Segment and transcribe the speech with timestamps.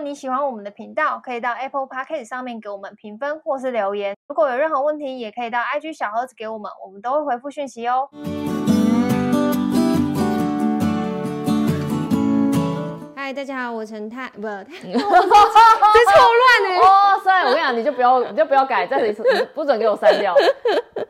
[0.00, 4.16] 你喜欢我们的频道，可以到 Apple Podcast 上面给我们评分或是留言。
[4.28, 8.08] 如果有任何问题，也可以到 IG 小盒子给我们，我们都会回复讯息哦。
[13.28, 15.04] 嗨，大家好，我陈太不， 这错乱
[16.64, 16.80] 呢。
[16.80, 19.22] 哦，所以我跟你讲，你就不要，你就不要改，再一次，
[19.54, 20.34] 不准给我删掉。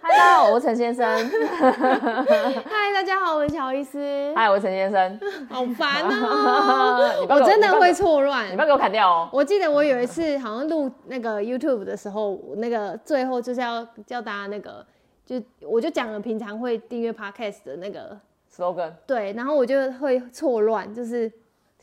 [0.00, 1.06] 嗨，大家好，我是陈先生。
[1.30, 4.32] 嗨，大家好，我是乔伊斯。
[4.34, 5.20] 嗨，我是陈先生。
[5.48, 7.24] 好烦哦！
[7.30, 9.28] 我真的会错乱，你不要给我砍掉哦。
[9.32, 14.84] 我记得我有一次好像录那个 YouTube 的时候，那个最后就是要叫大家那个，
[15.24, 18.18] 就我就讲了平常会订阅 Podcast 的那个
[18.52, 18.90] slogan。
[19.06, 21.30] 对，然后我就会错乱，就是。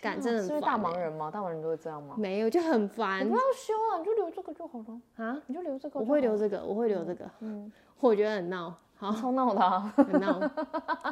[0.05, 1.31] 感真的很烦、欸、是大忙人吗？
[1.31, 2.13] 大忙人都会这样吗？
[2.17, 3.25] 没有，就很烦。
[3.25, 5.41] 你不要修啊，你就留这个就好了啊！
[5.47, 5.99] 你就留这个。
[5.99, 7.25] 我会留这个，我会留这个。
[7.39, 10.39] 嗯， 我觉得很闹，好，超闹的、啊， 很闹。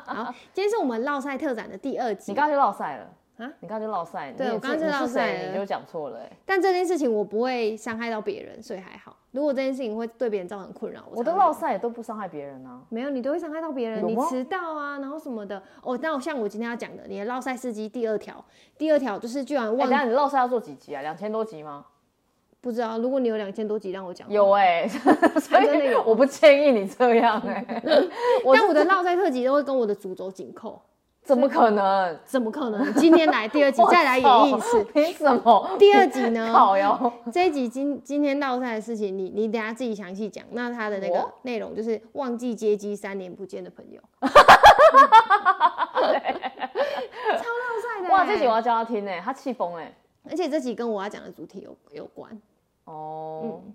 [0.05, 2.31] 好，今天是我们绕赛特展的第二集。
[2.31, 3.03] 你刚刚就烙赛了
[3.45, 3.51] 啊？
[3.59, 4.31] 你刚刚就烙赛？
[4.33, 6.19] 对，我刚刚就烙赛了，你就讲错了。
[6.45, 9.17] 但这件事情我不会伤害到别人，所以还好。
[9.33, 12.79] 如果这件事情会对别人造成困扰，我的落赛也都不伤害别人啊。
[12.89, 14.07] 没有，你都会伤害到别人。
[14.07, 15.61] 你迟到啊，然后什么的。
[15.81, 18.45] 哦，那我像我今天要讲的，你的落赛事机第二条，
[18.77, 19.89] 第二条就是居然忘。
[19.89, 21.01] 哎、欸，你落赛要做几集啊？
[21.01, 21.83] 两千多集吗？
[22.61, 22.99] 不知道。
[22.99, 24.31] 如果你有两千多集，让我讲。
[24.31, 24.99] 有哎、欸，
[25.41, 26.03] 真的有。
[26.07, 27.81] 我不建议你这样哎、欸。
[28.53, 30.79] 但我的落赛特辑都会跟我的主轴紧扣。
[31.23, 32.19] 怎么可能？
[32.25, 32.93] 怎么可能？
[32.95, 34.83] 今天来第二集， 再来演绎一次。
[34.85, 35.69] 凭什么？
[35.79, 36.51] 第二集呢？
[36.51, 37.11] 好哟。
[37.31, 40.43] 这一集今今天烙赛的事情，你你等下自己详细讲。
[40.51, 44.01] 那他的那个内容就是忘记接机三年不见的朋友。
[44.21, 44.27] 超
[47.37, 48.09] 闹赛的。
[48.09, 49.93] 哇，这集我要叫他听诶，他气疯诶。
[50.29, 52.29] 而且这集跟我要讲的主题有有关。
[52.85, 53.61] 哦。
[53.65, 53.73] 嗯。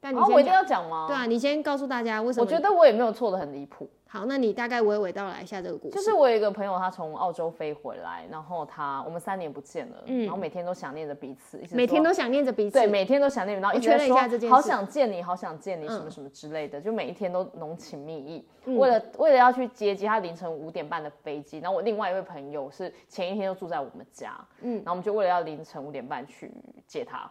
[0.00, 1.06] 但你哦，我一定要讲吗？
[1.06, 2.44] 对啊，你先告诉大家为什么？
[2.44, 3.88] 我觉得我也没有错的很离谱。
[4.08, 5.94] 好，那你大概娓娓道来一下这个故事。
[5.94, 14.16] 就是我有一个朋友，他从澳洲飞回来，然后他我们三年不见了，嗯，然后每天都想念着彼此，每天都想念着彼此，对，每天都想念，然后一直在说
[14.48, 18.44] 好想见你，好想见你，什么什么之类的，就每一天都浓情蜜意。
[18.64, 26.50] 为了为了要去接机，他凌晨五点半的飞机，然后我另外一位朋友是前一天就住在我们家，嗯，然后我们就为了要凌晨五点半去
[26.84, 27.30] 接他。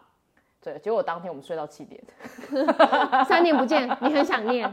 [0.62, 2.02] 对，结果当天我们睡到七点，
[3.26, 4.70] 三年不见，你很想念。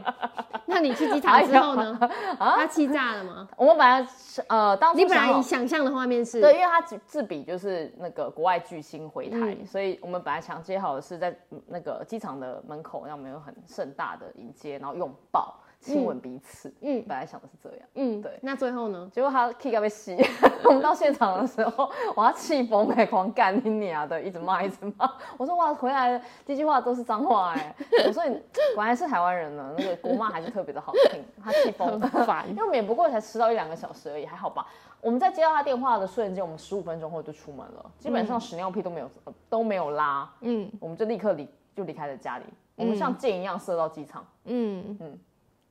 [0.66, 1.98] 那你去机场之后呢？
[2.38, 3.48] 啊，他气炸了吗？
[3.56, 4.06] 我们本来
[4.48, 11.34] 呃，当你本来想象的画面是，对，因为他自比就是那个国外巨星回台，嗯、所以我们本来想接好的是在
[11.66, 15.58] 那个机场的门口，让我们有很盛大的迎接，然后拥抱。
[15.80, 18.38] 亲吻彼此，嗯，本来想的是这样，嗯，对。
[18.42, 19.08] 那最后呢？
[19.12, 20.16] 结果他气到被吸。
[20.64, 25.10] 我们到现场的时候，我要气疯哎，狂干你娘的，一直骂，一直骂。
[25.38, 27.74] 我说哇，回来第一句话都是脏话哎。
[28.06, 28.36] 我说你
[28.74, 31.24] 果然是台湾人呢，那个国骂还是特别的好听。
[31.42, 32.48] 他气疯，烦。
[32.50, 34.66] 因为我们也不过才迟到一两个小时而已，还好吧。
[35.00, 39.08] 我们在接到他电话的瞬间，我们十五分钟后就出门了，基本上屎尿屁都没有，
[39.48, 45.18] 都没有拉，嗯，我们就立刻离就离开了家里，我们像箭一样射到机场，嗯嗯。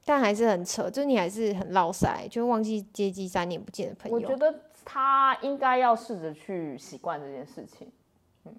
[0.08, 4.16] 嗯但还是很扯，就是你还是很落赛，就忘记接机三年不见的朋友。
[4.16, 7.92] 我觉得他应该要试着去习惯这件事情。
[8.46, 8.54] 嗯，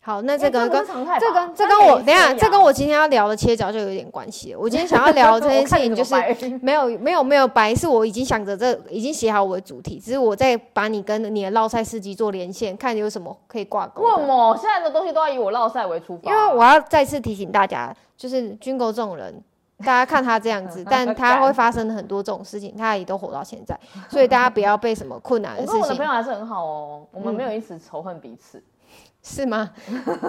[0.00, 4.54] 好，那这个跟这跟这跟我等下这跟我今天要聊的切角就有点关系。
[4.54, 6.14] 我今天想要聊这件事情，就是
[6.62, 14.04] 没有没有没有白，是我已经想着这已经写好我的主题，只是我在把你跟你的烙赛事迹做连线，看有什么可以挂钩。
[14.04, 16.30] 为什么现在的东西都要以我烙赛为出发？
[16.30, 19.42] 因为我要再次提醒大家，就是军狗这种人。
[19.84, 23.78] 大家看他这样子， 但他会发生很多这种事情，他也都活到现在，
[24.08, 25.76] 所以大家不要被什么困难的事情。
[25.76, 28.62] 我跟我的朋友还是很好哦，我们没有一直仇恨彼此，
[29.22, 29.70] 是吗？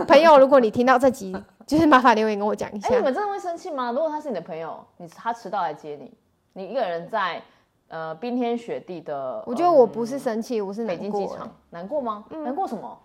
[0.08, 2.90] 朋友，如果你听到这集，就是麻烦留言跟我讲一下。
[2.90, 3.92] 哎，你们真的会生气吗？
[3.92, 6.14] 如果他是你的朋友，你他迟到来接你，
[6.54, 7.42] 你一个人在
[7.88, 12.24] 呃冰天雪地的，我觉得我不是生气，我是北京机场难过吗？
[12.30, 12.98] 难过什么？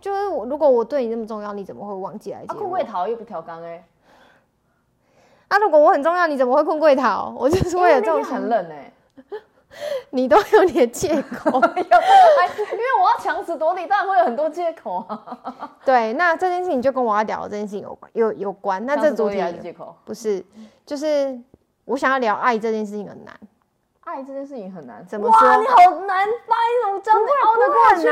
[0.00, 2.54] 就是我如果我对你那么重要，你怎么会忘记来接我？
[2.54, 3.84] 困柜桃又不调岗哎。
[5.48, 5.58] 啊！
[5.58, 7.34] 如果我很重要，你怎么会困贵桃？
[7.38, 8.92] 我就是为了这种很冷哎，
[10.10, 15.70] 你都有你的借口， 因为我要强词夺理，当然会有很多借口啊。
[15.84, 18.84] 对，那这件事情就跟我要聊的这件事情有关，有有关。
[18.84, 19.94] 那这主题还是借口？
[20.04, 20.44] 不是，
[20.84, 21.38] 就是
[21.84, 23.34] 我想要聊爱这件事情很难。
[24.00, 25.56] 爱这件事情很难，怎么说？
[25.60, 26.54] 你好难掰，
[26.92, 28.06] 我真的熬得过去。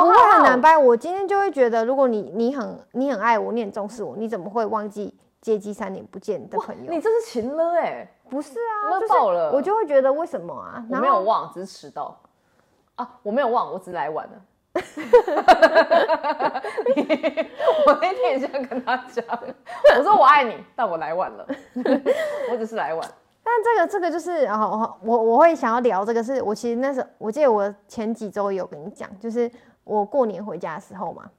[0.00, 0.76] 不会很难掰。
[0.76, 5.14] 我今天就会觉得，如果你你很你很爱我，你很重视我，你怎么会忘记？
[5.46, 8.08] 接机三年不见的朋友，你这是勤了哎、欸？
[8.28, 9.52] 不是啊，勒爆了！
[9.52, 10.84] 我就会觉得为什么啊？
[10.90, 12.20] 我没有忘，只是迟到
[12.96, 13.08] 啊！
[13.22, 14.32] 我没有忘，我只是来晚了。
[17.86, 19.24] 我那天也这样跟他讲，
[19.96, 21.46] 我说我爱你，但我来晚了，
[22.50, 23.08] 我只是来晚。
[23.44, 24.68] 但这个这个就是啊，
[25.00, 29.48] 我我会想要聊这个是，是我其实那时候我记得我前几周有跟你讲，就是
[29.84, 31.30] 我过年回家的时候嘛，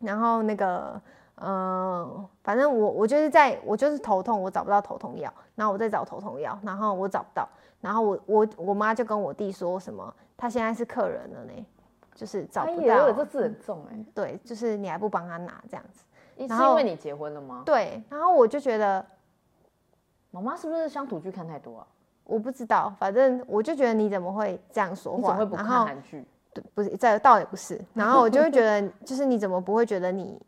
[0.00, 1.00] 然后那个。
[1.40, 7.48] 嗯，反正我我就是在我就是头痛，我找不到头痛药，然后我在找头痛药，然后我找不到，
[7.80, 11.66] 然后我我我妈就跟我弟说什么，他现在是客人了呢，
[12.14, 13.06] 就是找不到。
[13.06, 14.04] 哎，这字很重哎。
[14.14, 16.04] 对，就是你还不帮他拿这样子。
[16.38, 17.62] 是因为你结婚了吗？
[17.66, 19.04] 对，然后我就觉得，
[20.30, 21.86] 妈妈是不是乡土剧看太多啊？
[22.22, 25.18] 我不知道，反正我就觉得你怎么会这样说话？
[25.18, 26.24] 你怎么会不看韩剧？
[26.54, 27.80] 对，不是，这倒也不是。
[27.92, 30.40] 然后我就会觉得， 就是你怎么不会觉得你？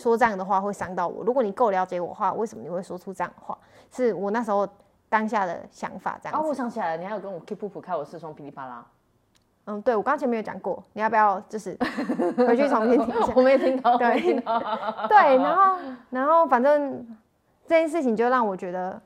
[0.00, 1.24] 说这样的话会伤到我。
[1.24, 3.58] 如果你够了解我的话，为什么你会说出这样的话？
[3.90, 4.66] 是我那时候
[5.08, 6.38] 当下的想法这样。
[6.38, 8.86] 哦，我想起来了，你还有跟我 keep up 开我视窗噼里啪啦。
[9.66, 11.76] 嗯，对，我刚前面有讲过，你要不要就是
[12.38, 13.32] 回去重新听一下？
[13.34, 13.98] 我没听到。
[13.98, 14.20] 对，
[15.08, 15.78] 对，然后
[16.10, 17.04] 然后反正
[17.66, 19.00] 这件事情就让我觉得，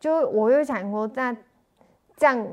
[0.00, 1.36] 就我又想说，那
[2.16, 2.46] 这样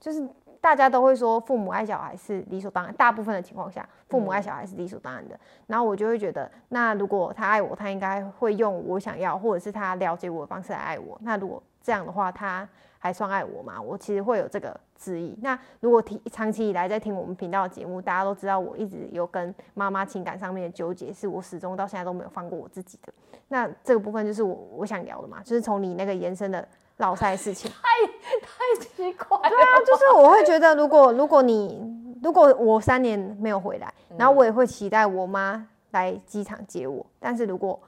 [0.00, 0.26] 就是。
[0.60, 5.34] 大家都会说父母爱小孩是理所当然，大部分的情况下，父母爱小孩是理所当然的。
[5.34, 5.38] 嗯、
[5.68, 11.16] 然后我就会觉得，那如果他爱我，他应该会用我想要，或者是他了解我的方式来爱我。
[11.22, 12.68] 那如果这样的话，他
[12.98, 13.80] 还算爱我吗？
[13.80, 15.38] 我其实会有这个质疑。
[15.40, 23.12] 那如果听长期以来在听我们频道的节目，大家都知道我一直有跟妈妈情感上面的纠结，是我始终到现在都没有放过我自己的。
[23.48, 26.66] 那这个部分就是我我想聊的嘛，就是从你那个延伸的。
[26.98, 29.48] 老赛事情太太奇怪了。
[29.48, 37.04] 对啊，就是我会觉得，如果如果你如果我三年没有回来，然后我也会期待我妈来机场接我。
[37.20, 37.78] 但是如果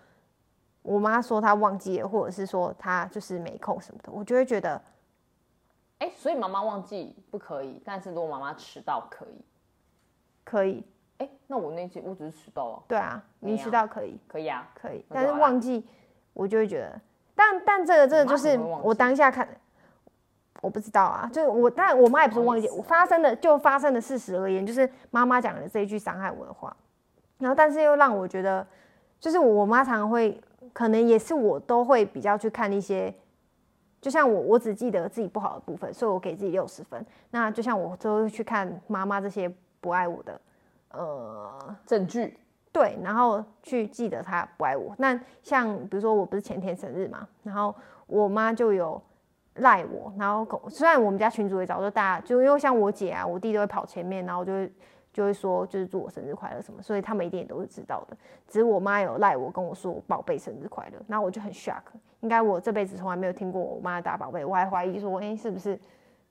[0.82, 4.80] 我妈说她忘记了，或者是说她就是没空什么的，我就会觉得，
[5.98, 9.44] 哎，所以妈妈忘记不可以，但是如果妈妈迟到可以，
[10.44, 10.84] 可以。
[11.16, 12.82] 哎，那我那次我只是迟到了。
[12.86, 15.04] 对啊，你迟到可以，可以啊，可以。
[15.08, 15.84] 但是忘记，
[16.34, 17.00] 我就会觉得。
[17.38, 19.48] 但但这个这个就是我当下看，
[20.60, 26.76] 我不知道啊，就是我，但我妈也不是忘记，我发生的就发生的事实而言，就是妈妈讲的这一句伤害我的话，
[27.38, 28.66] 然后但是又让我觉得，
[29.20, 30.40] 就是我妈常常会，
[30.72, 33.14] 可能也是我都会比较去看一些，
[34.00, 39.48] 就像我我只记得自己不好的部分，所以我给自己六十分，那就像我都会去看妈妈这些
[39.80, 40.40] 不爱我的
[40.90, 42.36] 呃证据。
[42.78, 44.94] 对，然后去记得他不爱我。
[44.98, 47.74] 那像比如说，我不是前天生日嘛，然后
[48.06, 49.02] 我妈就有
[49.54, 54.72] 赖我，然后虽然我们家群主也早就大家，就因为像我姐啊、我弟都会跑前面，然后就会
[55.12, 58.16] 就会说就是祝我生日快乐什么，所以他们一定也都是知道的。
[58.46, 61.82] 只是我妈有赖我跟我说宝贝生日快乐，然后我就很 shock，
[62.20, 65.76] 应该我这辈子从来没有听过我妈打宝贝，我还怀疑说，哎，是不是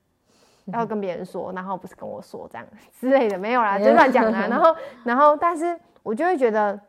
[0.72, 2.66] 要跟别人说，然后不是跟我说这样
[2.98, 4.46] 之类的，没有啦，就乱讲啦。
[4.48, 5.78] 然后然后但是。
[6.08, 6.80] 我就会觉得，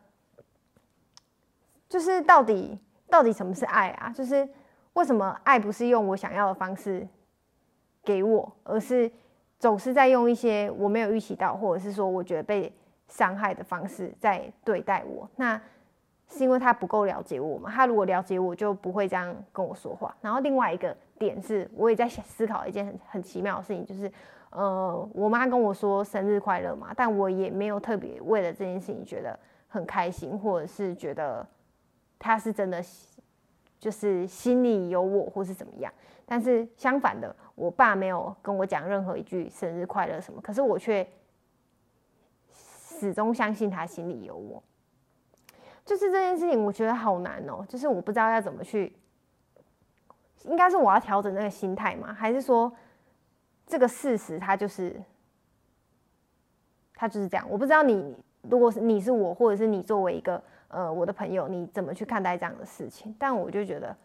[1.90, 2.78] 就是到底
[3.10, 4.10] 到底什么是爱啊？
[4.16, 4.48] 就是
[4.94, 7.06] 为什么爱不是用我想要的方式
[8.02, 9.12] 给我，而是
[9.58, 12.74] 总是在用一些我没有预期到，或者是说我觉得被
[13.08, 15.28] 伤害的方式在对待我？
[15.36, 15.60] 那
[16.26, 17.70] 是因为他不够了解我嘛？
[17.70, 20.16] 他如果了解我，就不会这样跟我说话。
[20.22, 24.10] 然后另外一个点是，我也在思考一件很很奇妙的事情，就是。
[24.50, 29.38] 呃，我妈跟我说生日快乐嘛，但我也没有特别为了这件事情觉得
[29.68, 31.46] 很开心，或者是觉得
[32.18, 32.82] 她是真的
[33.78, 35.92] 就是心里有我，或是怎么样。
[36.26, 41.08] 但是相反的，我爸没有跟我讲任何一句生日快乐什么，可是我却
[42.52, 44.60] 始终相信他心里有我。
[45.84, 48.92] 就是这件事情，我觉得好难哦，就是我不知道要怎么去，
[50.42, 52.12] 应该是我要调整那个心态吗？
[52.12, 52.72] 还是说？
[53.70, 55.00] 这个事实，它就是，
[56.94, 57.46] 它就是这样。
[57.48, 63.14] 我不知道你，如果是你是我，或者是你作为一个呃我的朋友，你怎么去看待这样的事情？
[63.16, 63.96] 但我就觉得，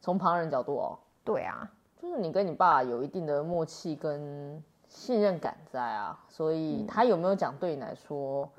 [0.00, 8.50] 从旁人角度哦，对啊，就是你跟你爸有一定的默契跟信任感在啊，所以他有没有讲对你来说，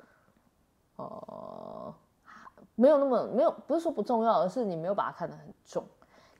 [0.96, 1.94] 呃，
[2.76, 5.84] 没有那么没有，不是说不重要，而是你没有把它看得很重。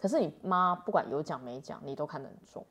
[0.01, 2.65] 可是你妈不管有讲没讲，你都看得很重。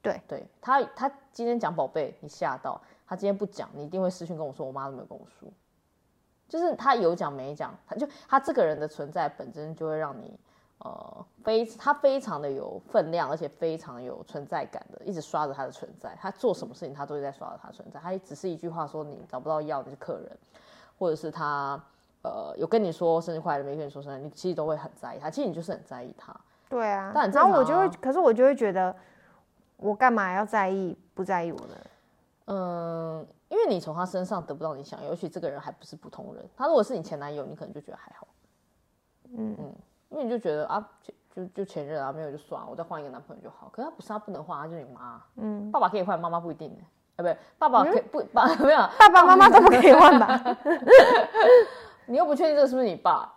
[0.00, 5.48] 对，对他，他今天讲宝贝，你吓到；他今天不讲，你一定会私讯跟我说，我妈都没有跟我说。
[6.48, 10.38] 就是他有讲没讲，他就他这个人的存在本身就会让你，
[10.78, 16.16] 呃，非他非常的有分量，而且非常有存在感的，一直刷着他的存在。
[16.18, 18.00] 他做什么事情，他都会在刷着他的存在。
[18.00, 20.38] 他只是一句话说你找不到要的是客人，
[20.98, 21.78] 或者是他
[22.22, 25.28] 呃有跟你说生日快乐，没跟你说生日，你其实都会很在意他。
[25.28, 26.34] 其实你就是很在意他。
[26.70, 28.94] 对啊，但然后我就会，可是我就会觉得。
[29.78, 31.74] 我干嘛要在意不在意我呢？
[32.50, 36.44] 嗯，因为你从他身上得不到你想要，尤其这个人还不是普通人。
[36.56, 38.28] 他如果是你前男友，你可能就觉得还好。
[39.36, 39.74] 嗯嗯，
[40.10, 40.88] 因为你就觉得啊，
[41.34, 43.68] 就就前任啊，没有就算了，我再换一个男朋友就好。
[43.72, 45.22] 可是他不是，他不能换，他就是你妈。
[45.36, 46.70] 嗯，爸爸可以换，妈妈不一定。
[46.70, 46.84] 啊
[47.16, 50.56] 不对，爸爸可以、嗯、不爸没有，爸爸妈妈都不可以换吧？
[52.06, 53.30] 你又不确定这个是不是你爸，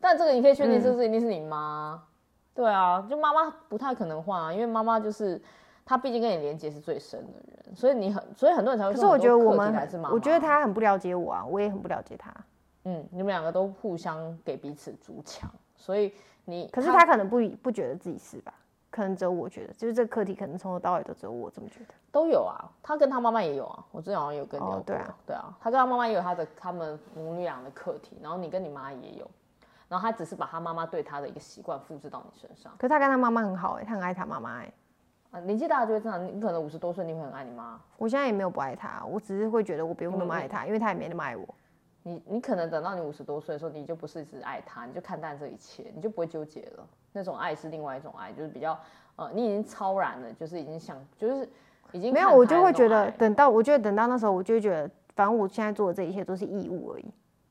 [0.00, 1.94] 但这个你可以确定这是一定是你妈。
[1.94, 2.02] 嗯、
[2.54, 5.40] 对啊，就妈妈不太可能换啊，因为妈妈就是
[5.84, 7.32] 她毕竟跟你连接是最深的
[7.64, 9.00] 人，所以你很所以很多人才会说。
[9.00, 9.74] 可是我觉得我们，
[10.12, 12.32] 我觉得他很不了解我啊，我也很不了解他。
[12.84, 16.12] 嗯，你们两个都互相给彼此筑墙，所以
[16.44, 18.54] 你可是他可能不不觉得自己是吧？
[18.90, 21.94] 可能只有我觉得，就是这个课题可能从头到尾都只有我这么觉得。
[22.12, 24.80] 都有啊，他跟他妈妈也有啊，我之前好像有跟你聊过。
[24.82, 29.28] 对啊，对啊，他跟他妈妈也有他的他们母女俩的课题，然后你跟你妈也有，
[29.94, 32.72] 然后他只是把他妈妈对他的一个习惯复制到你身上。
[32.76, 34.72] 可是他跟他妈妈很好哎、欸，他很爱他妈妈哎。
[35.30, 37.80] 啊，年纪大了就会这样，你可能五十多岁你会很爱你妈。
[37.96, 41.46] 我现在也没有不爱他，我只是会觉得我不用那么爱他，嗯、因为他也没那么爱我。
[42.02, 46.84] 你你可能等到你五十多岁的时候，你就不是只爱他，你就看淡这一切，你就不会纠结了。
[47.12, 48.76] 那种爱是另外一种爱，就是比较
[49.14, 51.48] 呃，你已经超然了，就是已经想，就是
[51.92, 57.06] 已经没有，我就会觉得等到，我觉得等到那时候，我就会觉得，反正我现在做的这一切都是义务而已。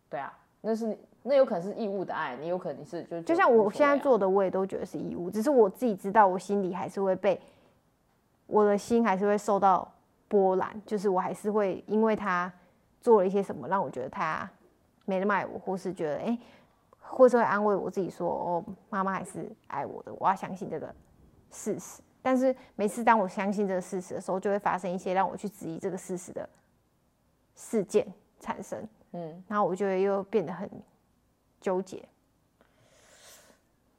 [0.10, 7.40] 对啊，那是那有可能是义务的爱，你有可能是就就像我现在做的，我也都觉得是义务，只是我自己知道，我心里还是会被
[8.46, 9.92] 我的心还是会受到
[10.28, 12.52] 波澜，就是我还是会因为他
[13.02, 14.50] 做了一些什么，让我觉得他。
[15.06, 16.40] 没那么爱我，或是觉得哎、欸，
[17.02, 20.96] 或是会安慰我自己说，哦，妈妈还是爱我的，我要相信这个
[21.52, 22.02] 事实。
[22.22, 26.48] 但是每次当我相信这个事实的时候，就会发生一些让我去质疑这个事实的
[27.54, 28.08] 事件
[28.40, 30.70] 产生，嗯，然后我就会又变得很
[31.64, 32.08] 纠结。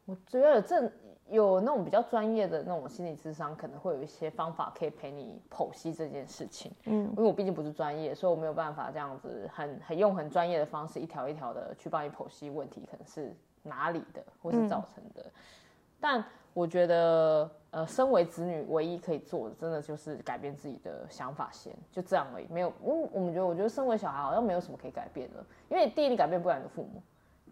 [0.04, 0.92] 我觉得这。
[1.30, 6.70] 有那种比较专业的那种心理智商，可能会有一些方法可以陪你剖析这件事情。
[6.84, 15.22] 嗯，因为我毕竟不是专业，所以我没有办法这样子很很用很专业的方式一条一条的去帮你剖析问题，可能是哪里的或是造成的。
[15.22, 15.32] 嗯、
[15.98, 22.46] 但我觉得，呃，身为子女，唯一可以做的，真的就是改变自己的想法先，就这样而已。
[22.50, 27.02] 没有，嗯，我们觉得，我觉得身为小孩好像没有什么可以改变的，因为第一，你改变不了你的父母。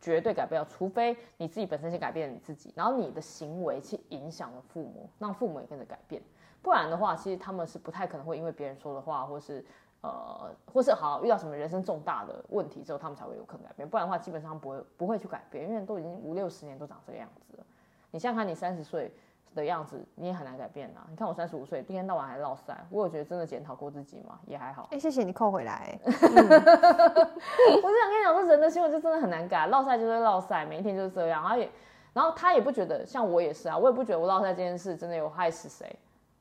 [0.02, 6.20] 绝对改不了，除非你自己本身先改变你自己，然后你的行为去影响了父母，让父母也跟着改变。
[6.60, 9.64] 不然的话，其实他们是不太可能会因为别人说的话，或是
[10.00, 13.88] 呃，或是好遇到什么人生重大的问题之后，他们才会有可能改变。
[13.88, 17.64] 不然的话，基本上不会不会去改变，因为都已经五六十年都长这个样子了。
[18.10, 19.12] 你想想看，你三十岁
[19.54, 21.00] 的样子，你也很难改变呐。
[21.10, 24.38] 你看我三十五岁，一天到晚还落腮，我有觉得真的检讨过自己吗？
[24.46, 24.84] 也还好。
[24.90, 25.98] 哎、欸，谢谢你扣回来。
[26.04, 31.42] 嗯、我是想跟你讲说，人的行为就真的很难改，落腮就是落腮，每一天就是这样。
[31.42, 31.70] 然后也，
[32.12, 35.94] 然后他也不觉得，像我也是啊，我也不觉得我落腮这件事真的有害死谁，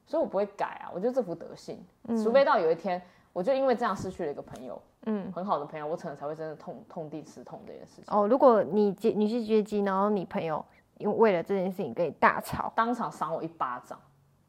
[0.06, 0.91] 所以我不会改啊。
[0.94, 3.01] 我觉得这副德性，嗯、除非到有一天，
[3.34, 8.06] 我就因为这样失去了一个朋友，嗯，很好的朋友，我可能才会真的痛痛定思痛这件事情。
[8.08, 10.63] 哦，如果你接你是接机，然后你朋友。
[11.01, 14.00] 因为为了这件事情跟你大吵，当场赏我一巴掌，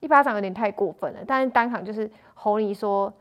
[0.00, 1.21] 一巴掌有点太过分了。
[1.26, 3.12] 但是当场就是吼你说，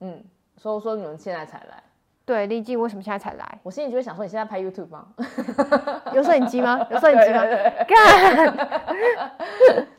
[0.00, 0.22] 嗯，
[0.58, 1.82] 说说你们现在才来，
[2.24, 3.58] 对，丽静为什么现在才来？
[3.62, 5.06] 我心里就会想说，你现在拍 YouTube 吗？
[6.12, 6.86] 有摄影机吗？
[6.90, 7.42] 有摄影机吗？
[7.88, 8.56] 干！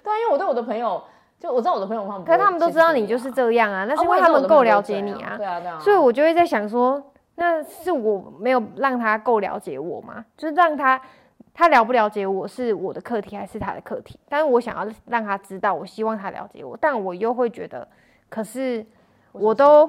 [0.04, 1.02] 对，因为我对我的朋友，
[1.40, 5.36] 就我知道我的朋友他们，可是他们都知道你就是这样啊，那是因为他们够了解你啊。
[5.38, 5.80] 对啊，对啊。
[5.80, 7.02] 所以我就会在想说，
[7.36, 10.24] 那是我没有让他够了解我吗？
[10.38, 11.02] 就是让他。
[11.54, 14.20] 他了不了解我是我的课题还是他的课题？
[14.28, 17.88] 但是我想要让他知道，我希望他了解我，但我又会觉得，
[18.28, 18.84] 可是
[19.32, 19.86] 我都，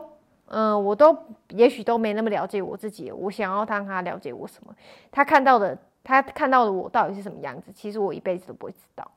[0.47, 1.17] 嗯、呃，我都
[1.49, 3.11] 也许都没那么了解我自己。
[3.11, 4.75] 我想要让他了解我什么？
[5.11, 7.73] 他看到的，他看到的我到底是什么样子？
[7.73, 9.11] 其实我一辈子都不会知道，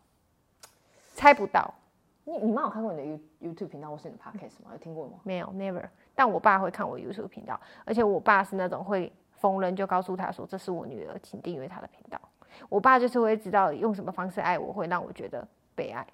[1.14, 1.74] 猜不到。
[2.24, 3.06] 你你妈有看过你的
[3.40, 4.72] You YouTube 频道或是你的 Podcast 吗？
[4.72, 5.14] 有听过吗？
[5.24, 5.84] 没有，Never。
[6.16, 12.20] 但我爸会看我 YouTube 频道，而且我爸是那种会逢人就告诉他说：“这是我女儿，请订阅他的频道。”
[12.70, 16.06] 我爸就是会知道用什么方式爱我，会让我觉得被爱，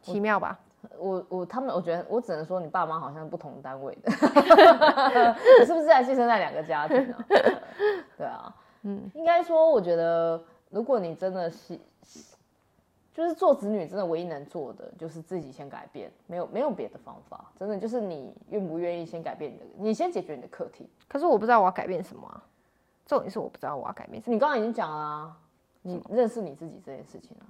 [0.00, 0.58] 奇妙吧？
[0.98, 4.10] 我我他们，我觉得我只能说，你爸妈好像是不同单位的，
[5.60, 7.24] 你是不是在寄生在两个家庭啊？
[8.16, 11.78] 对啊，嗯，应该说，我觉得如果你真的是，
[13.14, 20.86] 就是做子女，真的唯一能做的就是自己先改变，没有没有别的方法，真的就是你愿不愿意先改变你的，你先解决你的课题。
[21.08, 22.42] 可是我不知道我要改变什么啊。
[23.06, 24.34] 重点是我不知道我要改变什么。
[24.34, 25.36] 你刚刚已经讲了啊，
[25.82, 27.44] 你认识你自己这件事情啊，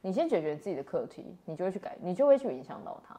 [0.00, 3.18] 你先解决自己的课题，你就会去改，你就会去影响到他。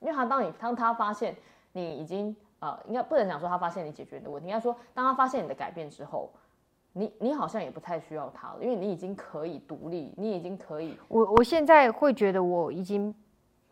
[0.00, 1.34] 因为他当你当他发现
[1.72, 6.30] 你已经呃，应该不能讲说他发现你解决你的问题，应该说当他发现你的改变之后，
[6.92, 10.98] 你你好像也不太需要他了，因为你已经可以独立，你已经可以。
[11.08, 13.14] 我我现在会觉得我已经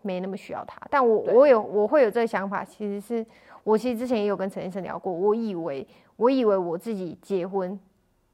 [0.03, 3.27] 没那么需要他，但我我有我会有这个想法，其实是
[3.65, 5.87] 我其实之前也有跟陈医生聊过，我以为。
[6.17, 7.77] 我以为我自己结婚，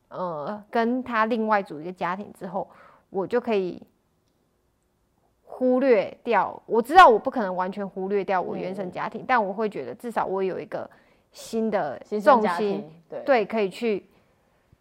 [0.08, 2.68] 呃，跟他另外组一个家庭之后，
[3.08, 3.80] 我就可以
[5.44, 6.60] 忽略掉。
[6.66, 10.90] 我知道我不可能完全忽略掉我原生家庭，嗯、但我会觉得至少我有一个
[11.32, 14.04] 新的重心，对，对，可以去，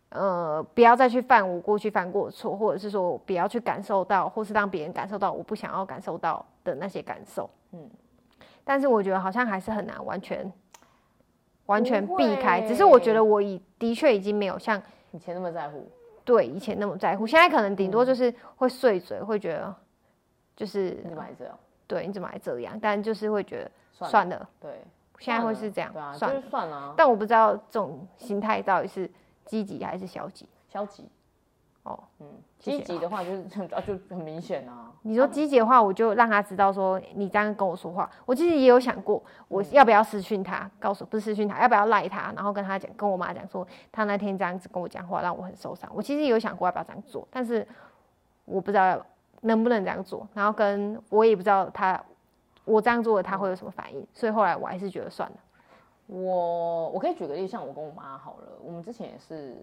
[0.10, 7.50] 呃，不要再去犯我过去犯过的错，或者是说不要去感受到，或是让别人感受到我不想要感受到的那些感受。
[7.72, 7.90] 嗯，
[8.64, 10.52] 但是我觉得好像还是很难完全
[11.66, 14.82] 完全避开，只是我觉得我已的确已经没有像
[15.12, 15.90] 以前那么在乎。
[16.24, 19.74] 对，以前那么在乎，现在可能顶多就是会碎嘴，嗯、会觉得
[20.56, 21.58] 就是你怎么还这样？
[21.88, 22.78] 对，你怎么还这样？
[22.82, 23.72] 但就是会觉得
[24.06, 24.82] 算了，对，
[25.20, 26.94] 现在会是这样，对啊，算了，就是算了。
[26.98, 29.10] 但我不知道这种心态到底是
[29.46, 30.46] 积极还是消极？
[30.68, 31.10] 消极。
[31.88, 32.26] 哦，嗯，
[32.60, 34.92] 积极的话就是 啊，就很明显啊。
[35.04, 38.10] 你说积极的话，我就让他知道说你这样跟我说话。
[38.26, 45.90] 我其实也有想过，我要不要私讯他，告诉不是私讯他，要不要赖他，然后跟他讲，跟我妈讲说他那天这样子跟我讲话，让我很受伤。
[45.94, 47.66] 我其实也有想过要不要这样做，但是
[48.44, 49.00] 我不知道
[49.42, 52.04] 能不能这样做，然后跟我也不知道他
[52.66, 55.38] 我这样做了他会有什么反应，所以后来我还是觉得算了。
[56.08, 59.56] 我我可以举个例，像我跟我妈好了，我们之前也是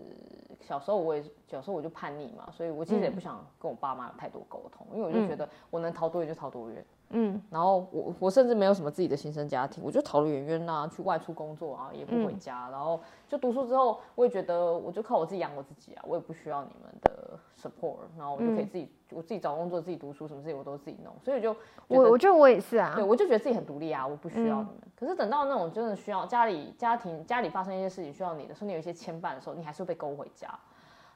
[0.61, 6.85] 小时候，我也小时候我就叛逆嘛，所以我其实也不想跟我爸妈有太多沟通，因为我就觉得我能逃多远就逃多远。
[7.11, 12.67] 嗯，然后我我甚至没有什么自己的新生家庭，我就逃得远远啊，去外出工作啊，也不回家。
[12.69, 21.15] 嗯、然后就读书之后，我也觉得我就靠我自己养我自己啊，我也不需要你们的 support，然后我就可以自己、嗯、我自己找工作，自己读书，什么事情我都自己弄。
[21.23, 21.55] 所以就
[21.87, 24.79] 我我觉得我也是啊，对，我就觉得自己很独立啊，我不需要你们。
[24.83, 30.49] 嗯、可是等到那种真的需要家里家庭家里发生一些事情需要你的，说你有一些牵绊的时候，你还是会被勾回家。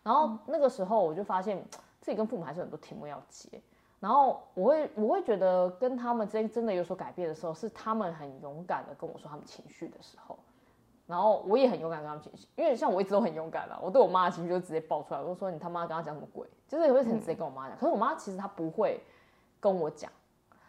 [0.04, 1.61] 然后那个时候我就发现
[2.00, 3.61] 自己跟父母还是很多题目要解。
[4.00, 10.38] 然后我会我会觉得跟他们之间真的有所改变的时候，是他们很勇敢的跟我说他们情绪的时候，
[11.07, 17.76] 然后我也很勇敢跟他们情绪，因为像我一直都很勇敢啦，我对我妈的情绪就直接爆出来，我就说你他妈跟他讲什么鬼，就是也会很直接跟我妈讲。
[17.76, 19.02] 可是我妈其实她不会
[19.59, 20.11] 跟我讲。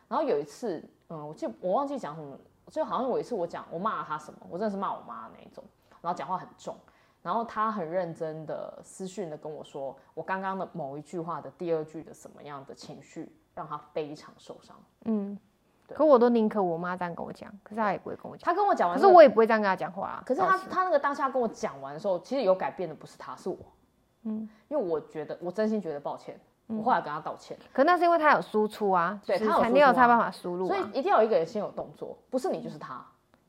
[0.08, 2.36] 然后有一次，嗯，我记我忘记讲什么，
[2.68, 5.64] 就好像有一次我讲我骂了她什么，我真的是骂我妈那一种，
[6.02, 6.76] 然后讲话很重。
[7.22, 14.76] 然后他很认真的私讯的跟我说，我刚刚的某一句话的第二句的什么样的情绪让他非常受伤。
[15.06, 15.38] 嗯，
[15.90, 18.46] 可我都宁可我妈这样跟我讲，可是他也不会跟我讲。
[18.46, 20.24] 他跟我讲完，可是我也不会这样跟他讲话啊。
[20.26, 23.58] 可是他他那个当下跟我讲完的时候，其实有改变的不是他，是我。
[24.24, 27.58] 嗯，因为我觉得我真心觉得抱歉，我后来跟他道歉。
[27.74, 33.06] 可那是因为他有输出啊，对，他肯定有他办法输入，所以一定要有一个人先有动作，不是你就是他。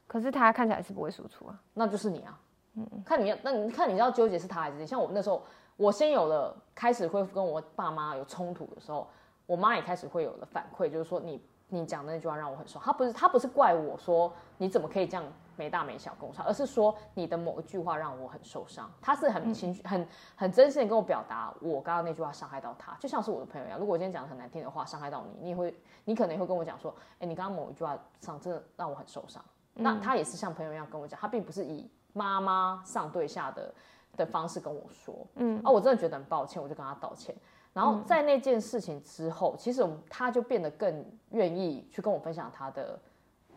[0.06, 2.38] 可是他看起来是不会输出啊，那就是你啊。
[2.74, 4.86] 嗯，看你要，那你看你要纠结是他还是你？
[4.86, 5.42] 像我那时候，
[5.76, 9.08] 我先有了开始会跟我爸妈有冲突的时候，
[9.46, 12.82] 我妈也开始会有了反馈，就是说你你讲的那句话让我很受伤。
[12.82, 15.24] 他不是她不是怪我说你怎么可以这样
[15.56, 18.88] 没大没小跟我说，而是说你的某一句话让我很受伤。
[19.00, 20.06] 她是很情绪很
[20.36, 23.78] 很真心的跟我表达，我刚刚那句话伤害到他，就像是我的朋友一样。
[23.78, 29.44] 如果我今天讲的很难听的话伤害到你，你也会你可能也会跟我讲说，哎，你刚刚某一句话上真的让我很受伤。
[29.74, 31.90] 那他也是像朋友一样跟我讲，他并不是以。
[32.12, 33.74] 妈妈上对下的
[34.16, 37.34] 的方式跟我说，嗯，啊，我真的觉得很抱歉，我就跟他道歉。
[37.72, 42.98] 然后在那件事情之后，其实他就变得更愿意去跟我分享他的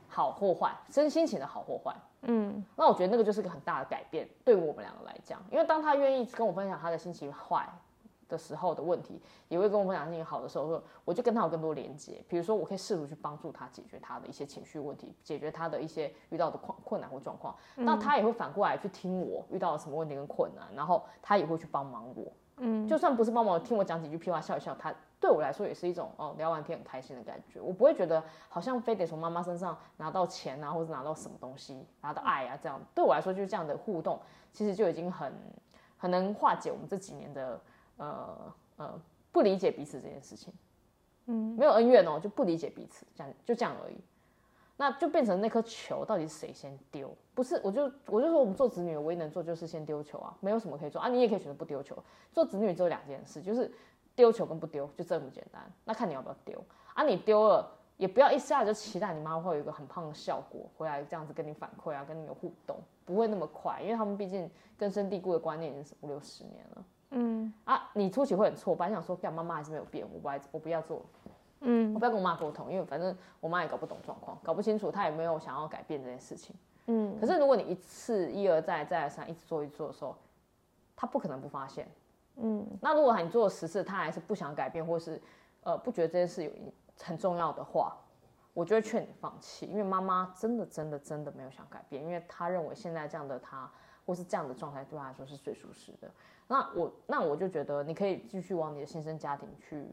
[0.08, 7.68] 好或坏，真心情的好或坏，嗯，那我觉得那个就是个很大的改变，对我们两个来讲，因为当他愿意跟我分享他的心情坏。
[8.34, 12.24] 的时候的问题，也会跟我分享心情好的时候，说我就跟他有更多连接。
[12.28, 17.56] 比如说，我可以试图去帮助他解决他的一些情绪问题，解决他的一些遇到的困困难或状况。
[17.78, 22.34] 嗯、那他也会反过来去听我遇到了什么问题跟困难，然后他也会去帮忙我。
[22.58, 27.62] 嗯，就算不是帮忙，听我讲几句屁话笑一笑，他对我来说也是一种哦聊完天很开心的感觉。
[27.62, 32.82] 我不会觉得好像非得从妈妈身上拿到钱啊，或者拿到什么东西，拿到爱啊这样。
[32.96, 34.20] 对我来说，就是这样的互动，
[34.52, 35.34] 其实就已经很
[35.98, 37.60] 很能化解我们这几年的。
[38.06, 40.54] 呃呃，不理解彼此这件事情，
[41.26, 43.96] 嗯，没有恩怨哦，就不理解彼此，这样就这样而已。
[44.76, 47.16] 那就变成那颗球到底是谁先丢？
[47.36, 51.08] 不是，我就我就说我们做子女，唯一能做就是先丢球啊，没有什么可以做啊。
[51.08, 51.96] 你也可以选择不丢球。
[52.32, 53.72] 做子女只有两件事，就是
[54.16, 55.62] 丢球跟不丢，就这么简单。
[55.86, 56.62] 那看你要不要丢
[56.96, 57.04] 啊？
[57.04, 66.86] 你丢了也不要一下就期待你妈会有一个很胖的效果回来，这样子跟你反馈啊，跟你有互动，不会那么快，因为他们毕竟根深蒂固的观念已经是五六十年了。
[67.16, 71.02] 嗯啊，你初期会很挫败，想说，干妈妈还是没有变，我不爱，我不要做，
[71.62, 76.56] 嗯，我不要跟我妈沟通，因为反正我妈也搞不懂状况，搞不清楚，她也没有想要改变这件事情，
[76.88, 77.18] 嗯。
[77.20, 80.16] 可是如果你一次一而再再而三一直做一直做的时候，
[80.96, 81.88] 她不可能不发现，
[82.38, 82.66] 嗯。
[82.82, 85.22] 那如果你做了十次，她还是不想改变，或是
[85.62, 86.52] 呃不觉得这件事有
[87.02, 87.96] 很重要的话，
[88.54, 93.70] 我就会劝你放弃，因为妈妈真的真的真的没有想改变，因为她认为现在这样的她
[94.06, 96.12] 或是这样的状态对她来说是最舒适的。
[96.48, 99.86] 那我那我就觉得你可以继续往你的新生家庭去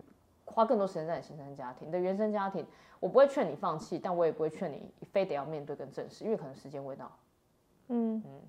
[0.44, 2.66] 花更多时间在你新生家庭，你的原生家庭，
[2.98, 7.10] 我不会劝你放弃，但我也不会劝你非得要面对跟正视，因为可能时间未到。
[7.88, 8.40] 嗯嗯，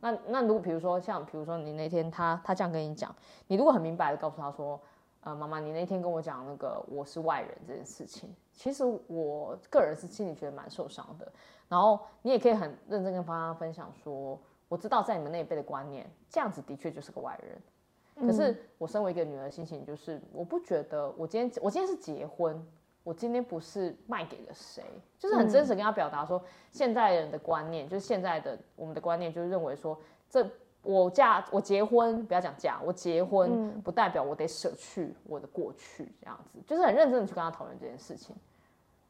[0.00, 3.14] 那那如果比如说像比如说你那天他他这样跟你讲，
[3.48, 4.80] 你如果很明白的告诉他说，
[5.20, 11.32] 呃，妈妈，你那天跟我讲那个我是外人这件事情，其实我个人是心里觉得蛮受伤的。
[11.68, 14.38] 然后你也可以很认真跟他分享说，
[14.72, 18.26] 我知道在你们那一辈的观念，这样子的确就是个外人。
[18.26, 22.58] 可是我身为一个女儿，心情就是，我不觉得我今天我今天是结婚，
[23.04, 24.82] 我今天不是卖给了谁，
[25.18, 29.98] 就是很真实跟他表达说，现在人的观念就是现在的我们的观念，就是认为说，
[30.30, 30.48] 这
[30.82, 38.34] 我嫁我结婚不要讲嫁，我结婚不代表我得舍去我的过去，这样子，就是很认真的去跟他讨论这件事情，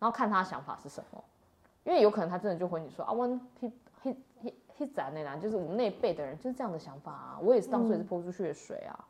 [0.01, 1.23] 然后看他想法是什么，
[1.85, 3.41] 因为有可能他真的就回你说啊，我
[4.87, 7.39] 咱那啦，就是我们那一辈的人就是这样的想法啊。
[7.43, 8.99] 我也是当初也是泼出去的水啊。
[8.99, 9.07] 嗯、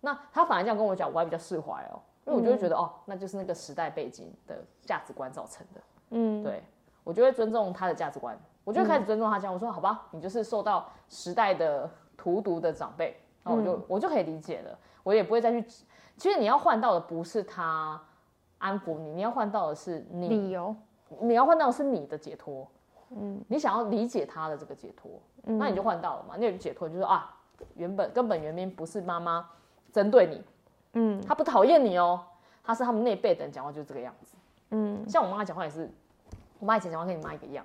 [0.00, 5.80] 那他反而这样跟我讲，我还比较释怀哦，因为我就会觉得、嗯、哦，那就是那个时代背景的价值观造成的。
[6.10, 6.62] 嗯，对，
[7.04, 9.52] 我就会尊重他的价值观，我就会开始尊重他讲。
[9.52, 15.62] 我说好吧，你就是受到时代的荼毒的长辈，然后我就、嗯、我就可以理解了，我也不会再去。
[16.16, 18.00] 其实你要换到的不是他
[18.58, 20.74] 安抚你，你要换到的是你理由，
[21.20, 22.66] 你要换到的是你的解脱。
[23.10, 25.10] 嗯，你想要理解他的这个解脱，
[25.44, 26.34] 嗯、那你就换到了嘛。
[26.36, 27.34] 那个解脱就是啊，
[27.74, 29.48] 原本根本原因不是妈妈
[29.92, 30.44] 针对你，
[30.92, 32.20] 嗯，他不讨厌你哦，
[32.62, 34.36] 他是他们那辈的人讲话就是这个样子，
[34.70, 35.90] 嗯，像我妈讲话也是，
[36.58, 37.64] 我妈以前讲话跟你妈一个样，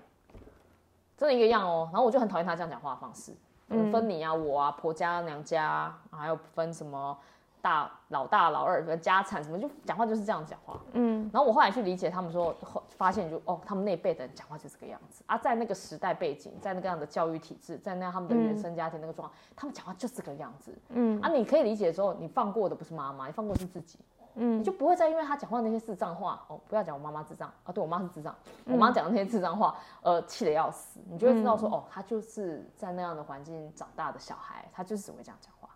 [1.18, 1.90] 真的一个样哦。
[1.92, 3.34] 然后我就很讨厌她这样讲话的方式，
[3.70, 7.18] 嗯，分你啊我啊婆家娘家，还有分什么。
[7.64, 12.54] 大老大老二什么家产什么就讲话就是这样讲话，嗯，然后我后来去理解他们说，
[12.90, 15.24] 发现就哦，他们那辈的人讲话就是这个样子。
[15.28, 23.98] 啊，在那个时代背景，在那个样的教育体制，在那样他们的原生家庭那个状况，嗯、他们讲话就是这个样子，嗯，啊，你可以理解之后，你放过的不是妈妈，你放过的是自己，
[24.36, 35.70] 嗯，你就不会再因为他讲话那些智障话，哦，不要讲我妈妈智障啊，对我妈是智障，我妈讲的那些智障话，呃，气得要死，你就会知道说，哦，他就是在那样的环境长大的小孩，他就是只会这样讲话，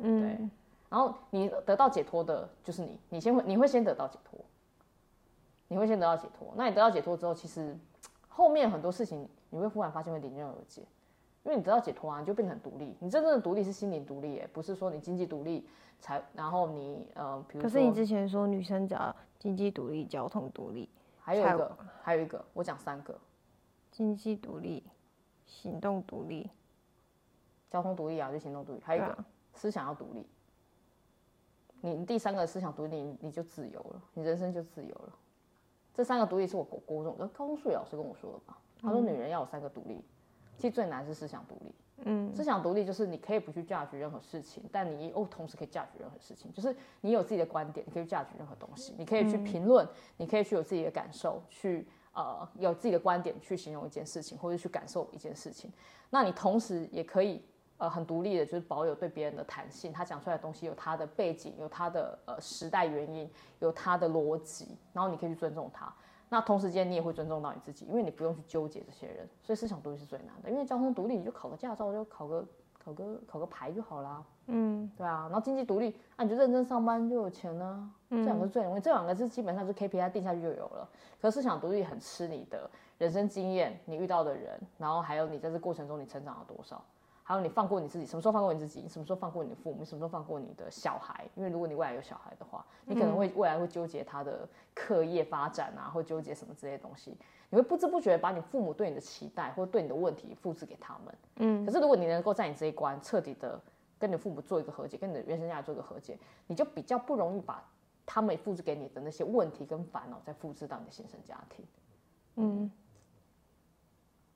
[0.00, 0.48] 嗯，对。
[0.94, 4.38] 然后你得到解脱的就是你，你先会你会先得到解脱，
[5.66, 6.54] 你会先得到解脱。
[6.54, 7.76] 那你得到解脱之后，其实
[8.28, 10.82] 后面很多事情你会忽然发现会迎刃而解，
[11.42, 12.96] 因为你得到解脱啊，你就变得很独立。
[13.00, 17.68] 你真正的独立是心灵独立，哎，不是说你经济独立才，然后你呃，比如说。
[17.68, 23.18] 可是你之前说女生只要经济独立、交通独立，还有一个，还有一个，我讲三个：
[23.90, 24.84] 经济独立、
[25.44, 26.48] 行动独立、
[27.68, 30.24] 交通独立啊，就行动独立，还有一个、啊、思想要独立。
[31.92, 35.12] 你第三个思想独立，你你就自由了，你人生就自由了。
[35.92, 38.58] 这三个独立是我国高中、高中数学老师跟我说的吧？
[38.80, 40.02] 他说女人要有三个独立，
[40.56, 41.74] 其实最难是思想独立。
[42.06, 55.70] 嗯，思想独立就是你可以不去 judge 任何事情，但你哦同时可以 judge 任何事情，就是你有自己的观点，你可以 judge 任何东西，你可以去评论，你可以去有自己的感受，去呃有自己的观点去形容一件事情，或者去感受一件事情。
[56.08, 57.42] 那你同时也可以。
[57.78, 59.92] 呃，很独立的，就是保有对别人的弹性。
[59.92, 65.92] 他讲出来的东西有他的背景，有他的呃时代原因，有他的逻辑，然后你可以去尊重他。
[66.28, 69.28] 那同时间你也会尊重到你自己，因为你不用去纠结这些人。
[69.42, 72.46] 所以思想独立是最难的，因为交通独立你就考个驾照，就考个
[72.82, 74.24] 考个考个牌就好啦。
[74.46, 75.26] 嗯，对啊。
[75.30, 77.90] 然后经济独立，啊，你就认真上班就有钱呢、啊。
[78.10, 80.88] 这两个是最容易，这两个是基本上是 KPI 定下去就有了。
[81.20, 86.82] 可是思想独立很吃你的人生经验，你遇到的人，然后还有你在这过程中你成长了多少。
[87.26, 88.82] 还有你放过你自己，什么时候放过你自己？
[88.82, 89.78] 你什么时候放过你的父母？
[89.80, 91.26] 你什么时候放过你的小孩？
[91.34, 97.16] 因为如果你未来有小孩的话，你可能会未来会纠结他的课业发展啊，或纠结什么这些东西，
[97.48, 101.14] 你会不知不觉把你父母对你的期待或对你的问题复制给他们。
[101.36, 101.64] 嗯。
[101.64, 103.58] 可是如果你能够在你这一关彻底的
[103.98, 107.64] 跟你父母做一个和解，跟你的原生家庭做一个和解，你就比较不容易把
[108.04, 111.64] 他们复制给你的那些问题跟烦恼再复制到你的新生家庭。
[112.36, 112.70] 嗯。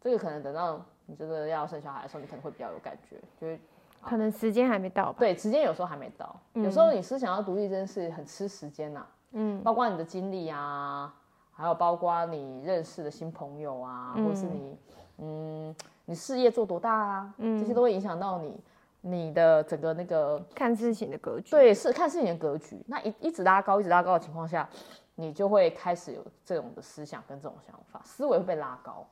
[0.00, 3.58] 这个可能等到你真的要生小孩的时候，你可能会比较有感觉，就是
[4.02, 5.16] 可能时间还没到吧。
[5.18, 9.06] 对，时间有时候还没到，嗯、有时候你思想要独立，真的是很吃时间呐、啊。
[9.32, 11.12] 嗯，包括你的精力啊，
[11.50, 14.78] 还有包括你认识的新朋友啊，嗯、或者是你，
[15.18, 18.60] 嗯，你事业做多大啊，嗯、这些都会影响到你
[19.00, 21.50] 你的整个那个看事情的格局。
[21.50, 22.82] 对，是看事情的格局。
[22.86, 24.68] 那一一直拉高，一直拉高的情况下，
[25.16, 29.06] 你就会开始有这种的思想跟这种想法，思维会被拉高。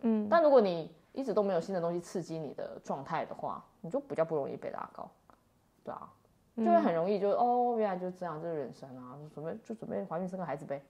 [0.00, 5.10] 嗯，但如果你一直都没有新的东西刺激你的状态的话，你就比较不容易被拉高，
[5.84, 6.12] 对啊，
[6.56, 10.82] 就会很容易就哦，原来就这样，这、就是人生啊，准备就准备怀孕生个孩子呗，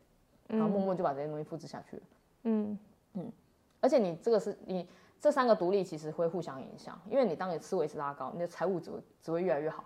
[0.49, 2.03] 然后默默就把这些东西复制下去了。
[2.43, 2.79] 嗯。
[3.15, 3.33] 嗯，
[3.81, 9.83] 而且你这个是你这三个独立其实会互相影响，因为你当你思维是拉高，你的财务只会只会越来越好，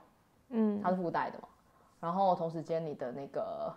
[0.51, 1.49] 嗯，它是附带的嘛。
[2.01, 3.73] 然后同时间你的那个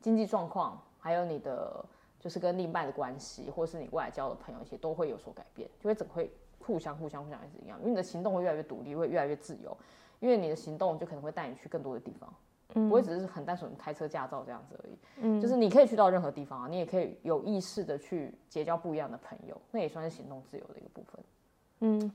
[0.00, 1.84] 经济状况，还有你的
[2.22, 6.30] 就是跟另一半的关系，或是你未来交的朋友一些都会有所改变，就会整会
[6.60, 9.76] 互相互相互相一直一样，因为你的行动会越来越独立，会越来越自由，
[10.20, 12.32] 因为你的行动就可能会带你去更多的地方，
[12.74, 21.24] 嗯，不会只是很单纯开车驾照这样子而已，嗯，就是你可以去到任何地方啊，你也可以有意识的去结交不一样的朋友，那也算是行动自由的一个部分，
[21.80, 22.12] 嗯，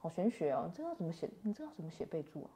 [0.00, 1.30] 好玄学哦，你这要怎么写？
[1.42, 2.50] 你这要怎么写备注啊？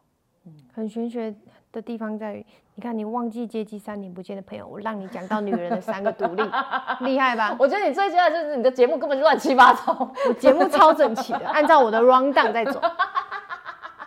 [0.47, 1.35] 嗯，很玄学
[1.73, 6.43] 的地方在于，你看你忘记接机三年不见的朋友，我让你讲到女人的三个独立，
[7.01, 7.55] 厉害吧？
[7.59, 12.81] 我觉得你最厉害就是你的节目根本就乱七八糟，我节目超整齐的， 按照我的 rundown 在走。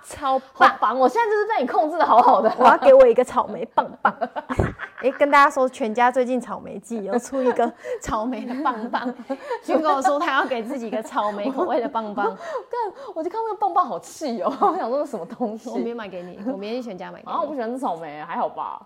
[0.05, 0.37] 超
[0.79, 0.99] 棒！
[0.99, 2.53] 我现在就是被你控制的好好的。
[2.57, 4.13] 我要给我一个草莓棒棒。
[5.03, 7.69] 哎、欸，跟大家说，全家最近草莓季，有出一个
[8.01, 9.13] 草莓的棒棒。
[9.61, 12.25] 军跟我说他要给自己一个草莓口味的棒棒。
[12.25, 15.69] 干，我就看那个棒棒好气哦，我想说是什么东西。
[15.69, 17.31] 我明天买给你，我明天去全家买给你。
[17.33, 18.81] 啊，我不喜欢吃草莓，还好吧？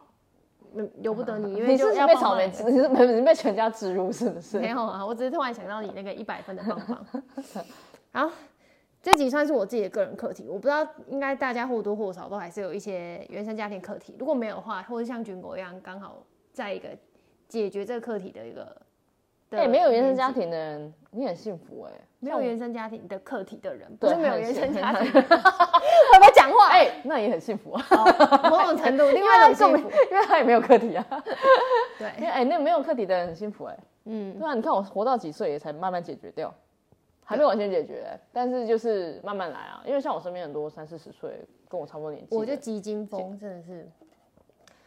[1.02, 4.58] 由不得你，因 为你是被草莓，你是被被全家植入是不是？
[4.58, 7.24] 没有啊，我只是突然想到你那个一百分的棒棒。
[8.28, 8.32] 好。
[9.10, 14.14] 这集算是我自己的个人课题，我不知道，应该大家或多或少都还是有一些原生家庭课题。
[14.20, 16.18] 如果没有的话，或者像军国一样，刚好
[16.52, 16.90] 在一个
[17.48, 18.64] 解决这个课题的一个，
[19.52, 22.02] 哎、欸，没有原生家庭的人，你很幸福哎、欸。
[22.20, 26.68] 没有原生家庭的课题的人，不是没有原生家庭， 会不会讲话？
[26.74, 27.86] 哎、欸，那也很幸福啊，
[28.50, 31.08] 某种程度， 另外一种幸福，因为他也没有课题啊。
[31.98, 33.80] 对， 哎、欸，那没有课题的人很幸福哎、欸。
[34.04, 36.54] 嗯，对啊，你看我活到几岁也才慢慢解决掉。
[37.28, 39.84] 还没有完全解决，但是就是慢慢来啊。
[39.86, 43.86] 因为像我身边很多三四十岁跟我差不多年纪，我就急惊风，真的是。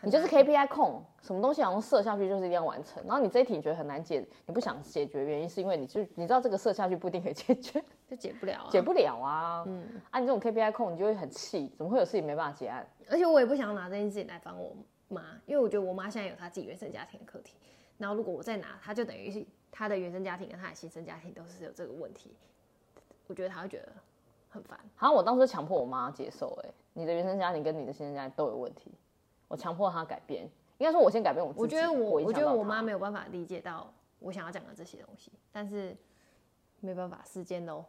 [0.03, 3.03] 你就是 KPI 控，什么东西好像设下去就是一定要完成。
[3.07, 9.63] 然后你这一题你觉得很难解，你不想解决，原因是因为你就你知道这个设下去不一定可以解决， 就解不了啊，解不了啊。
[9.67, 12.89] 嗯，啊，你这种 KPI 控，你就会很气，怎么会有事情没办法结案？
[13.11, 14.75] 而且我也不想拿这件事情来帮我
[15.09, 17.59] 妈，因为我觉得我妈现在有她自己原生家庭的课题。
[18.01, 19.47] 然后如果我再拿，他就等于是。
[19.73, 22.35] 他的原生家庭跟他的新生家庭都是有这个问题，
[23.29, 23.93] 我觉得他会觉得
[24.49, 24.77] 很烦。
[24.97, 28.91] 好像我当时强迫我妈接受、欸，哎，你的原生家庭跟你的新生家庭都有问题，
[29.47, 30.43] 我强迫她改变。
[30.79, 31.63] 应该说，我先改变我自己。
[31.63, 35.97] 我觉得我，我觉得我妈没有办法理解到我想要讲的这些东西，但是
[36.81, 37.85] 没办法，时间喽。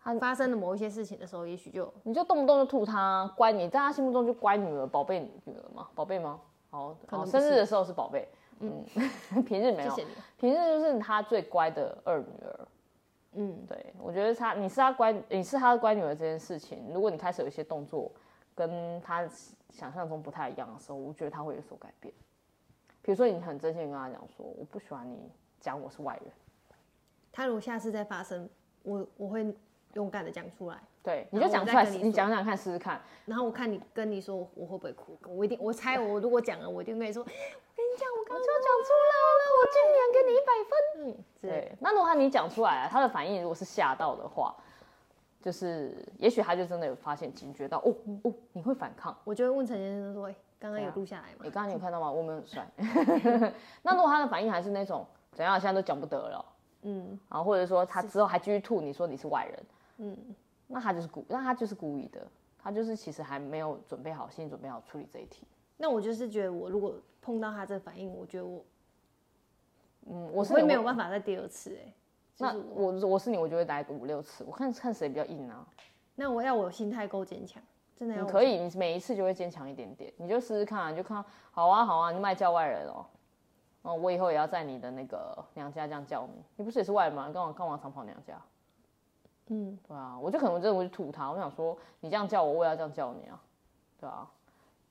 [0.00, 6.40] 他发生了某一些事情的时候，也许就你就动不动就吐他，乖，你在他心目中就乖女儿、宝贝女儿嘛，宝贝吗？
[6.70, 8.28] 好，好，生日的时候是宝贝。
[8.60, 8.84] 嗯，
[9.44, 10.14] 平日没有，谢谢你。
[10.38, 12.68] 平日就是他最乖的二女儿。
[13.36, 18.10] 嗯，对，我觉得他，你是他乖，你是他的乖女儿这件事情，如果你开始有一些动作
[18.54, 19.28] 跟他
[19.70, 22.14] 想象中不太一样的时候，我觉得他会有所改变。
[23.02, 25.18] 比如说，你很真心跟他讲说，我不喜欢你
[25.60, 26.32] 讲我是外人。
[27.32, 28.48] 他如果下次再发生，
[28.84, 29.52] 我我会
[29.94, 30.78] 勇敢的讲出来。
[31.02, 33.00] 对，你就讲出来，你讲讲看，试试看。
[33.26, 35.18] 然后我看你跟你说，我会不会哭？
[35.28, 37.26] 我一定，我猜我如果讲了，我一定跟你说。
[37.96, 40.72] 讲，我刚刚就讲出来了，我今年给你一百分。
[40.98, 41.76] 嗯，对。
[41.80, 44.54] 那如果他你讲出来啊，他的反应如果是吓到的话，
[45.40, 49.16] 就是也许他就真的有发现、警觉到，哦哦，你会反抗。
[49.24, 52.10] 我就会问陈先生说：“刚刚有录下来吗？”你刚刚有看到吗？
[52.10, 52.66] 我们很帅。
[53.82, 56.44] 那如果他的反应还是那种怎样，现在都讲不得了，
[56.82, 59.66] 嗯，然后或者说他之后还继续吐，你说你是外人，
[59.98, 60.16] 嗯，
[60.66, 62.26] 那他就是故，那他就是故意的，
[62.62, 65.46] 他就是其实还没有准备好，心理准备好处理这一题。
[65.76, 68.62] 那我就是觉得，我如果碰到他这反应，我觉得我，
[70.06, 71.94] 嗯，我是我会没有办法再第二次哎、欸。
[72.36, 75.66] 那我我是你，我就会来个五六次，我看看谁比较硬啊。
[76.14, 77.62] 那我要我心态够坚强，
[77.96, 83.06] 真的可以，你每一次就会坚强一点点，你就试试看啊，你就看，好啊好啊，你卖叫外人哦，
[83.82, 87.30] 哦，我以后也要在你的那个娘家这样叫你，你不是也是外人吗？
[87.32, 88.38] 干嘛干嘛常跑娘家？
[89.46, 93.42] 嗯，对啊，我就可能真的我就吐他，我想说你这样叫我，我也要这样叫你啊，
[93.98, 94.30] 对啊。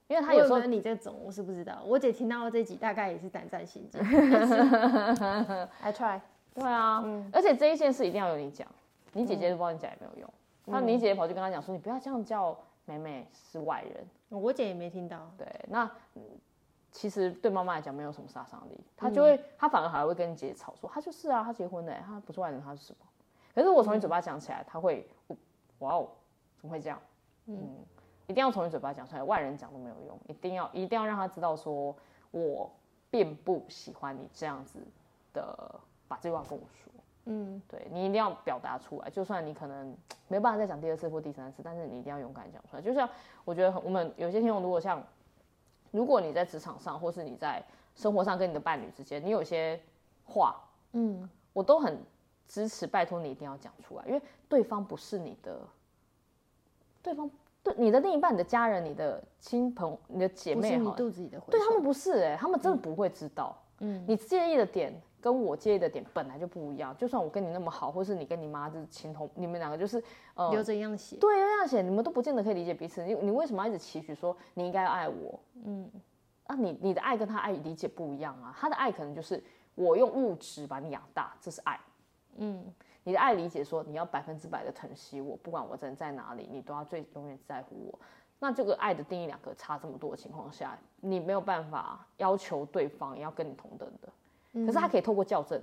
[0.07, 1.81] 因为他有时候你这种，我是不知道。
[1.85, 4.01] 我姐听到这集，大概也是胆战心惊。
[5.81, 6.19] I try。
[6.53, 8.67] 对啊，嗯、而且这一件事一定要有你讲，
[9.13, 10.33] 你姐姐都帮你讲也没有用。
[10.65, 15.31] 那、嗯、你姐姐跑去跟他讲说：“你不要这样叫妹妹是外人。”我姐也没听到。
[15.35, 15.89] 对，那
[16.91, 22.99] 其实对妈妈来讲没有什么杀伤力，她就会，她、嗯、反而还会跟你姐姐吵说：“她就是啊，她结婚了，她不是外人，她是什么？”
[23.55, 25.07] 可是我从你嘴巴讲起来，她会，
[25.79, 26.07] 哇哦，
[26.57, 26.99] 怎么会这样？
[27.47, 27.57] 嗯。
[28.27, 30.17] 嗯一定要从你嘴巴讲出来，外人讲都没有用。
[30.27, 31.93] 一定要一定要让他知道，说
[32.31, 32.71] 我
[33.11, 34.79] 并不喜欢你这样子
[35.33, 35.75] 的，
[36.07, 36.93] 把这句话跟我说。
[37.25, 39.09] 嗯，对，你一定要表达出来。
[39.09, 39.95] 就算你可能
[40.29, 42.81] 没办法再讲第二次或第三次，但是你一定要勇敢讲出来。
[42.81, 43.07] 就像
[43.43, 45.03] 我觉得我们有些听众，如果像
[45.91, 47.61] 如果你在职场上，或是你在
[47.93, 49.77] 生活上跟你的伴侣之间，你有些
[50.25, 50.55] 话，
[50.93, 52.01] 嗯，我都很
[52.47, 55.59] 支持，拜托你一定要讲出来，因为对方不是你的，
[57.01, 57.29] 对方。
[57.63, 63.57] 对你的另一半、你的家人、你的亲朋、你的姐妹，你肚子里的蛔，对他们不是哎、欸，他们真的不会知道。
[63.79, 66.95] 嗯，你介意的点跟我介意的点本来就不一样。
[66.97, 70.03] 就算我跟你那么好，或是你跟你妈就是情同，你们两个就是
[70.35, 73.01] 呃流着一样血，对，一样血，你们都不见得可以理解彼此。
[73.03, 75.39] 你你为什么要一直期许说你应该要爱我？
[75.63, 75.89] 嗯，
[76.47, 78.53] 啊你，你你的爱跟他爱理解不一样啊。
[78.59, 79.41] 他的爱可能就是
[79.75, 81.79] 我用物质把你养大，这是爱。
[82.35, 82.65] 嗯。
[83.03, 87.99] 你的爱理解说你要百分之百的疼惜我，不管我人在哪里，你都要最永远在乎我。
[88.39, 94.09] 那这个爱的定义两个差这么多的情况下，你没有办法要求对方也要跟你同等的。
[94.65, 95.61] 可是他可以透过校正，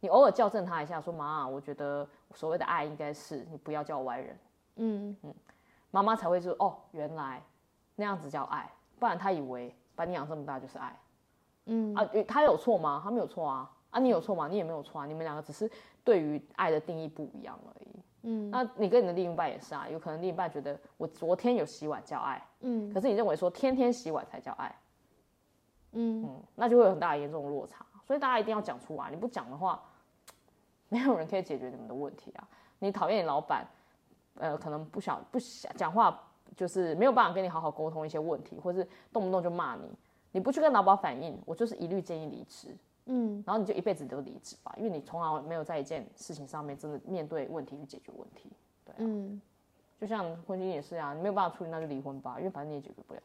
[0.00, 4.38] 你偶尔校正他一下，说妈，我觉得所谓的爱应该是你不要叫我外人。
[4.76, 5.34] 嗯嗯，
[5.90, 7.42] 妈妈才会说哦，原来
[7.96, 10.98] 那样子叫爱，不然他以为把你养这么大就是爱。
[11.66, 13.00] 嗯啊，他有错吗？
[13.04, 13.70] 他没有错啊。
[13.90, 14.48] 啊，你有错吗？
[14.48, 15.06] 你也没有错啊。
[15.06, 15.70] 你们两个只是
[16.04, 17.88] 对于爱的定义不一样而已。
[18.24, 24.72] 嗯，那你跟你的另一半也是啊，有可能另一半觉得我昨天有洗碗叫爱，嗯，可是你认为说天天洗碗才叫爱，
[25.92, 27.84] 嗯嗯，那就会有很大的严重的落差。
[28.04, 29.82] 所以大家一定要讲出来，你不讲的话，
[30.88, 32.48] 没有人可以解决你们的问题啊。
[32.78, 33.66] 你讨厌你老板，
[34.34, 36.20] 呃，可能不想不想讲话，
[36.56, 39.90] 就是没有办法跟你好好沟通一些问题，或是动不动就骂你，
[40.30, 42.76] 你不去跟老板反映，我就是一律建议离职。
[43.06, 48.50] 嗯，然后你就一辈子都离职吧，因为你从来没有在一件事情上面真的面对问题去解决问题，
[48.84, 49.40] 对啊，嗯，
[50.00, 53.20] 就像婚姻也是啊，你没有办法处理那就离婚吧，因为反正你也解决不了，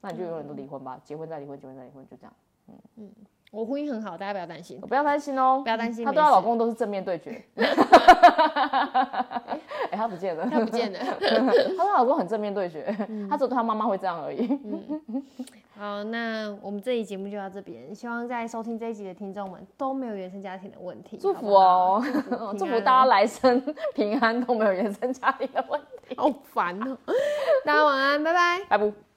[0.00, 2.32] 那你就永远都离婚吧，嗯、结婚再离婚，结婚再离婚，就这样，
[2.68, 2.74] 嗯。
[2.96, 3.12] 嗯，
[3.50, 7.42] 我婚姻很好，大家不要担心，不要担心哦，不要担心，她对她老公都是正面对决，
[9.90, 10.98] 哎、欸，她不见了，他不见了，
[11.76, 14.46] 他说老公很正面对决，她、嗯、只有对她妈妈会这样而已。
[14.64, 15.22] 嗯
[15.78, 17.94] 好，那我们这一节目就到这边。
[17.94, 23.62] 希望在收听这一集的听众们都没有原生家庭的问题，祝福哦，好好祝福大家来生
[23.94, 26.16] 平安，都没有原生家庭的问题。
[26.16, 26.98] 好烦哦，
[27.64, 29.07] 大家晚安，拜拜，拜拜。